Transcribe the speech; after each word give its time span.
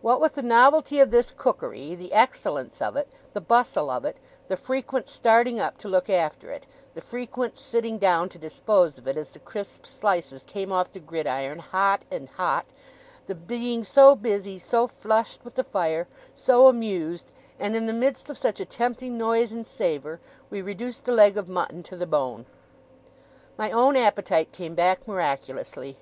What 0.00 0.20
with 0.20 0.34
the 0.34 0.44
novelty 0.44 1.00
of 1.00 1.10
this 1.10 1.32
cookery, 1.32 1.96
the 1.96 2.12
excellence 2.12 2.80
of 2.80 2.94
it, 2.96 3.08
the 3.32 3.40
bustle 3.40 3.90
of 3.90 4.04
it, 4.04 4.16
the 4.46 4.56
frequent 4.56 5.08
starting 5.08 5.58
up 5.58 5.76
to 5.78 5.88
look 5.88 6.08
after 6.08 6.52
it, 6.52 6.66
the 6.94 7.00
frequent 7.00 7.58
sitting 7.58 7.98
down 7.98 8.28
to 8.28 8.38
dispose 8.38 8.96
of 8.96 9.08
it 9.08 9.16
as 9.16 9.32
the 9.32 9.40
crisp 9.40 9.86
slices 9.86 10.44
came 10.44 10.70
off 10.70 10.92
the 10.92 11.00
gridiron 11.00 11.58
hot 11.58 12.04
and 12.12 12.28
hot, 12.28 12.66
the 13.26 13.34
being 13.34 13.82
so 13.82 14.14
busy, 14.14 14.56
so 14.56 14.86
flushed 14.86 15.44
with 15.44 15.56
the 15.56 15.64
fire, 15.64 16.06
so 16.32 16.68
amused, 16.68 17.32
and 17.58 17.74
in 17.74 17.86
the 17.86 17.92
midst 17.92 18.30
of 18.30 18.38
such 18.38 18.60
a 18.60 18.64
tempting 18.64 19.18
noise 19.18 19.50
and 19.50 19.66
savour, 19.66 20.20
we 20.48 20.62
reduced 20.62 21.06
the 21.06 21.12
leg 21.12 21.36
of 21.36 21.48
mutton 21.48 21.82
to 21.82 21.96
the 21.96 22.06
bone. 22.06 22.46
My 23.58 23.72
own 23.72 23.96
appetite 23.96 24.52
came 24.52 24.76
back 24.76 25.08
miraculously. 25.08 25.98